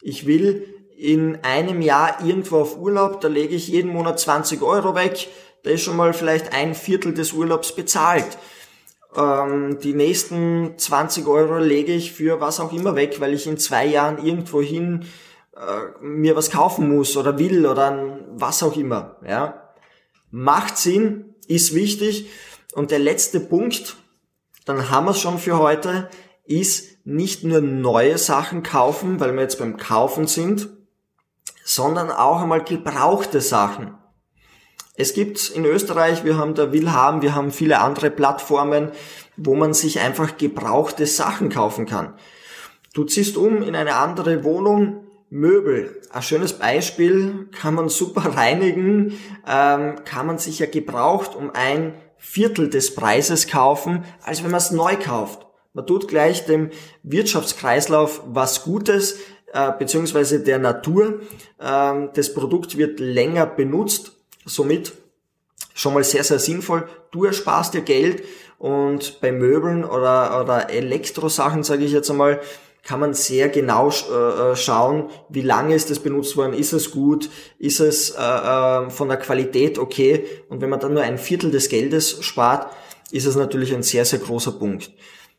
Ich 0.00 0.26
will 0.26 0.73
in 0.96 1.38
einem 1.42 1.82
Jahr 1.82 2.24
irgendwo 2.24 2.58
auf 2.58 2.78
Urlaub, 2.78 3.20
da 3.20 3.28
lege 3.28 3.54
ich 3.54 3.68
jeden 3.68 3.92
Monat 3.92 4.20
20 4.20 4.62
Euro 4.62 4.94
weg, 4.94 5.28
da 5.62 5.70
ist 5.70 5.82
schon 5.82 5.96
mal 5.96 6.12
vielleicht 6.12 6.52
ein 6.52 6.74
Viertel 6.74 7.14
des 7.14 7.32
Urlaubs 7.32 7.74
bezahlt. 7.74 8.38
Ähm, 9.16 9.78
die 9.82 9.94
nächsten 9.94 10.76
20 10.76 11.26
Euro 11.26 11.58
lege 11.58 11.92
ich 11.92 12.12
für 12.12 12.40
was 12.40 12.60
auch 12.60 12.72
immer 12.72 12.96
weg, 12.96 13.20
weil 13.20 13.34
ich 13.34 13.46
in 13.46 13.58
zwei 13.58 13.86
Jahren 13.86 14.24
irgendwohin 14.24 15.04
äh, 15.56 16.04
mir 16.04 16.36
was 16.36 16.50
kaufen 16.50 16.94
muss 16.94 17.16
oder 17.16 17.38
will 17.38 17.66
oder 17.66 18.20
was 18.30 18.62
auch 18.62 18.76
immer. 18.76 19.16
Ja. 19.26 19.72
Macht 20.30 20.76
Sinn, 20.76 21.34
ist 21.46 21.74
wichtig. 21.74 22.30
Und 22.74 22.90
der 22.90 22.98
letzte 22.98 23.40
Punkt, 23.40 23.96
dann 24.64 24.90
haben 24.90 25.06
wir 25.06 25.12
es 25.12 25.20
schon 25.20 25.38
für 25.38 25.58
heute, 25.58 26.08
ist 26.44 27.06
nicht 27.06 27.44
nur 27.44 27.60
neue 27.60 28.18
Sachen 28.18 28.62
kaufen, 28.62 29.20
weil 29.20 29.32
wir 29.34 29.42
jetzt 29.42 29.58
beim 29.58 29.76
Kaufen 29.76 30.26
sind, 30.26 30.68
sondern 31.64 32.10
auch 32.10 32.42
einmal 32.42 32.62
gebrauchte 32.62 33.40
Sachen. 33.40 33.94
Es 34.96 35.14
gibt 35.14 35.50
in 35.50 35.64
Österreich, 35.64 36.24
wir 36.24 36.38
haben 36.38 36.54
da 36.54 36.72
Willhaben, 36.72 37.22
wir 37.22 37.34
haben 37.34 37.50
viele 37.50 37.80
andere 37.80 38.10
Plattformen, 38.10 38.92
wo 39.36 39.56
man 39.56 39.74
sich 39.74 39.98
einfach 39.98 40.36
gebrauchte 40.36 41.06
Sachen 41.06 41.48
kaufen 41.48 41.86
kann. 41.86 42.14
Du 42.92 43.02
ziehst 43.02 43.36
um 43.36 43.62
in 43.62 43.74
eine 43.74 43.96
andere 43.96 44.44
Wohnung, 44.44 45.00
Möbel, 45.30 46.00
ein 46.12 46.22
schönes 46.22 46.52
Beispiel, 46.52 47.48
kann 47.50 47.74
man 47.74 47.88
super 47.88 48.20
reinigen, 48.36 49.18
ähm, 49.48 49.96
kann 50.04 50.28
man 50.28 50.38
sich 50.38 50.60
ja 50.60 50.66
gebraucht 50.66 51.34
um 51.34 51.50
ein 51.50 51.94
Viertel 52.18 52.70
des 52.70 52.94
Preises 52.94 53.48
kaufen, 53.48 54.04
als 54.22 54.44
wenn 54.44 54.52
man 54.52 54.58
es 54.58 54.70
neu 54.70 54.96
kauft. 54.96 55.44
Man 55.72 55.88
tut 55.88 56.06
gleich 56.06 56.46
dem 56.46 56.70
Wirtschaftskreislauf 57.02 58.22
was 58.26 58.62
Gutes, 58.62 59.18
äh, 59.54 59.72
beziehungsweise 59.78 60.40
der 60.40 60.58
Natur. 60.58 61.20
Ähm, 61.60 62.10
das 62.14 62.34
Produkt 62.34 62.76
wird 62.76 63.00
länger 63.00 63.46
benutzt, 63.46 64.12
somit 64.44 64.92
schon 65.74 65.94
mal 65.94 66.04
sehr, 66.04 66.24
sehr 66.24 66.38
sinnvoll. 66.38 66.88
Du 67.12 67.24
ersparst 67.24 67.74
dir 67.74 67.82
Geld 67.82 68.24
und 68.58 69.20
bei 69.20 69.32
Möbeln 69.32 69.84
oder, 69.84 70.40
oder 70.42 70.70
Elektrosachen, 70.70 71.62
sage 71.62 71.84
ich 71.84 71.92
jetzt 71.92 72.10
einmal, 72.10 72.40
kann 72.82 73.00
man 73.00 73.14
sehr 73.14 73.48
genau 73.48 73.90
äh, 73.90 74.52
äh, 74.52 74.56
schauen, 74.56 75.08
wie 75.30 75.40
lange 75.40 75.74
ist 75.74 75.90
das 75.90 76.00
benutzt 76.00 76.36
worden, 76.36 76.52
ist 76.52 76.72
es 76.72 76.90
gut, 76.90 77.30
ist 77.58 77.80
es 77.80 78.10
äh, 78.10 78.20
äh, 78.20 78.90
von 78.90 79.08
der 79.08 79.16
Qualität 79.16 79.78
okay. 79.78 80.26
Und 80.48 80.60
wenn 80.60 80.68
man 80.68 80.80
dann 80.80 80.92
nur 80.92 81.02
ein 81.02 81.16
Viertel 81.16 81.50
des 81.50 81.70
Geldes 81.70 82.22
spart, 82.22 82.70
ist 83.10 83.24
es 83.24 83.36
natürlich 83.36 83.72
ein 83.72 83.82
sehr, 83.82 84.04
sehr 84.04 84.18
großer 84.18 84.52
Punkt. 84.52 84.90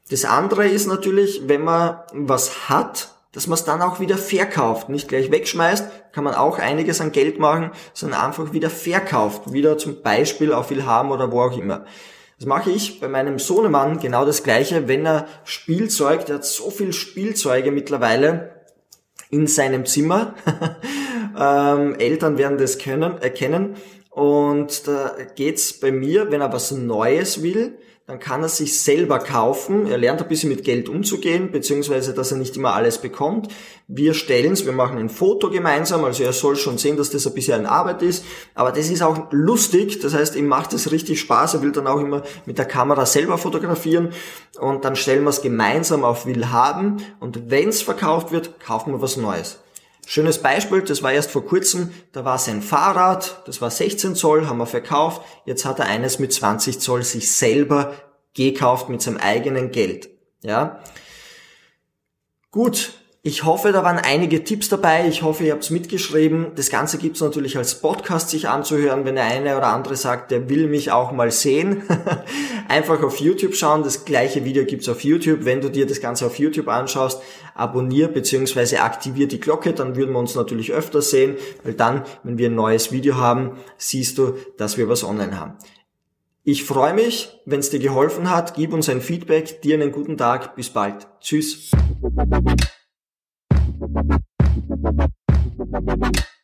Das 0.10 0.26
andere 0.26 0.68
ist 0.68 0.88
natürlich, 0.88 1.48
wenn 1.48 1.64
man 1.64 2.00
was 2.14 2.70
hat, 2.70 3.15
dass 3.36 3.48
man 3.48 3.56
es 3.56 3.66
dann 3.66 3.82
auch 3.82 4.00
wieder 4.00 4.18
verkauft, 4.18 4.88
nicht 4.88 5.10
gleich 5.10 5.30
wegschmeißt, 5.30 6.14
kann 6.14 6.24
man 6.24 6.36
auch 6.36 6.58
einiges 6.58 7.02
an 7.02 7.12
Geld 7.12 7.38
machen, 7.38 7.72
sondern 7.94 8.22
einfach 8.22 8.54
wieder 8.54 8.70
verkauft, 8.70 9.52
wieder 9.52 9.78
zum 9.78 10.02
Beispiel 10.02 10.54
auf 10.54 10.70
Willhaben 10.70 11.12
oder 11.12 11.34
wo 11.34 11.42
auch 11.42 11.58
immer. 11.58 11.86
Das 12.40 12.48
mache 12.48 12.72
ich 12.72 13.02
bei 13.02 13.10
meinem 13.10 13.38
Sohnemann 13.38 14.00
genau 14.00 14.26
das 14.26 14.44
gleiche, 14.44 14.88
wenn 14.88 15.06
er 15.06 15.28
Spielzeug, 15.44 16.26
der 16.26 16.36
hat 16.36 16.46
so 16.46 16.72
viel 16.72 16.94
Spielzeuge 16.94 17.72
mittlerweile 17.72 18.62
in 19.30 19.48
seinem 19.48 19.86
Zimmer, 19.86 20.34
ähm, 21.38 21.96
Eltern 22.00 22.38
werden 22.38 22.58
das 22.58 22.78
können, 22.78 23.18
erkennen, 23.22 23.76
Und 24.12 24.88
da 24.88 25.14
geht's 25.36 25.74
bei 25.74 25.92
mir, 25.92 26.32
wenn 26.32 26.40
er 26.40 26.54
was 26.54 26.72
Neues 26.72 27.44
will, 27.44 27.78
dann 28.08 28.20
kann 28.20 28.44
er 28.44 28.50
sich 28.50 28.80
selber 28.80 29.18
kaufen. 29.18 29.88
Er 29.88 29.98
lernt 29.98 30.22
ein 30.22 30.28
bisschen 30.28 30.50
mit 30.50 30.64
Geld 30.64 30.90
umzugehen, 30.90 31.52
beziehungsweise 31.52 32.14
dass 32.14 32.32
er 32.32 32.38
nicht 32.38 32.56
immer 32.56 32.76
alles 32.76 33.00
bekommt. 33.00 33.48
Wir 33.88 34.14
stellen's, 34.14 34.64
wir 34.66 34.74
machen 34.74 35.00
ein 35.00 35.10
Foto 35.10 35.50
gemeinsam, 35.50 36.06
also 36.06 36.24
er 36.24 36.34
soll 36.34 36.56
schon 36.56 36.78
sehen, 36.78 36.98
dass 36.98 37.10
das 37.10 37.26
ein 37.26 37.34
bisschen 37.34 37.62
in 37.62 37.66
Arbeit 37.66 38.04
ist. 38.04 38.24
Aber 38.54 38.72
das 38.72 38.92
ist 38.92 39.02
auch 39.02 39.32
lustig, 39.32 40.02
das 40.02 40.14
heißt, 40.14 40.36
ihm 40.36 40.46
macht 40.48 40.74
es 40.74 40.92
richtig 40.92 41.20
Spaß. 41.20 41.56
Er 41.56 41.62
will 41.64 41.72
dann 41.72 41.88
auch 41.88 42.00
immer 42.00 42.22
mit 42.46 42.60
der 42.60 42.66
Kamera 42.66 43.08
selber 43.08 43.40
fotografieren 43.40 44.10
und 44.60 44.86
dann 44.86 44.96
stellen 44.96 45.24
wir 45.24 45.32
es 45.32 45.42
gemeinsam 45.42 46.04
auf 46.04 46.28
Will 46.28 46.52
haben 46.52 46.98
und 47.20 47.50
wenn's 47.50 47.82
verkauft 47.82 48.32
wird, 48.32 48.60
kaufen 48.60 48.94
wir 48.94 49.02
was 49.02 49.18
Neues. 49.18 49.60
Schönes 50.06 50.42
Beispiel, 50.42 50.82
das 50.82 51.02
war 51.02 51.12
erst 51.12 51.32
vor 51.32 51.46
kurzem, 51.46 51.92
da 52.12 52.24
war 52.26 52.38
sein 52.38 52.62
Fahrrad, 52.62 53.42
das 53.48 53.62
war 53.62 53.72
16 53.72 54.16
Zoll, 54.16 54.48
haben 54.48 54.58
wir 54.60 54.68
verkauft, 54.68 55.22
jetzt 55.46 55.66
hat 55.66 55.80
er 55.80 55.86
eines 55.86 56.20
mit 56.20 56.32
20 56.32 56.80
Zoll 56.80 57.04
sich 57.04 57.36
selber 57.36 57.96
gekauft 58.34 58.90
mit 58.90 59.02
seinem 59.02 59.18
eigenen 59.18 59.72
Geld. 59.72 60.10
Ja. 60.44 60.80
Gut, 62.52 62.94
ich 63.28 63.44
hoffe, 63.44 63.72
da 63.72 63.84
waren 63.84 63.98
einige 63.98 64.44
Tipps 64.44 64.70
dabei. 64.70 65.08
Ich 65.08 65.24
hoffe, 65.24 65.46
ihr 65.46 65.54
habt 65.54 65.64
es 65.64 65.72
mitgeschrieben. 65.72 66.52
Das 66.56 66.70
Ganze 66.70 67.00
gibt 67.00 67.16
es 67.16 67.24
natürlich 67.24 67.58
als 67.58 67.82
Podcast 67.82 68.30
sich 68.30 68.48
anzuhören, 68.48 69.04
wenn 69.04 69.16
der 69.16 69.24
eine 69.24 69.58
oder 69.58 69.70
andere 69.70 69.96
sagt, 69.96 70.30
der 70.30 70.48
will 70.48 70.68
mich 70.68 70.92
auch 70.92 71.12
mal 71.12 71.32
sehen. 71.32 71.82
Einfach 72.68 73.02
auf 73.02 73.18
YouTube 73.20 73.56
schauen. 73.56 73.82
Das 73.82 74.06
gleiche 74.06 74.46
Video 74.46 74.64
gibt 74.64 74.84
es 74.84 74.90
auf 74.90 75.04
YouTube. 75.04 75.40
Wenn 75.44 75.60
du 75.60 75.72
dir 75.72 75.88
das 75.88 76.02
Ganze 76.02 76.28
auf 76.28 76.38
YouTube 76.38 76.68
anschaust, 76.68 77.20
abonnier 77.56 78.10
bzw. 78.10 78.78
aktivier 78.78 79.28
die 79.28 79.40
Glocke, 79.40 79.74
dann 79.74 79.96
würden 79.96 80.12
wir 80.12 80.20
uns 80.20 80.36
natürlich 80.36 80.72
öfter 80.72 81.02
sehen, 81.02 81.36
weil 81.64 81.74
dann, 81.74 82.04
wenn 82.22 82.38
wir 82.38 82.52
ein 82.52 82.56
neues 82.56 82.92
Video 82.92 83.16
haben, 83.16 83.58
siehst 83.80 84.20
du, 84.20 84.36
dass 84.58 84.78
wir 84.78 84.88
was 84.88 85.04
online 85.04 85.40
haben. 85.40 85.56
Ich 86.44 86.64
freue 86.64 86.94
mich, 86.94 87.40
wenn 87.48 87.60
es 87.60 87.72
dir 87.72 87.80
geholfen 87.80 88.30
hat. 88.30 88.54
Gib 88.54 88.72
uns 88.72 88.88
ein 88.88 89.02
Feedback. 89.02 89.64
Dir 89.64 89.74
einen 89.74 89.92
guten 89.92 90.16
Tag. 90.16 90.56
Bis 90.56 90.70
bald. 90.70 91.08
Tschüss. 91.22 91.72
Thank 93.78 95.10
you. 96.16 96.35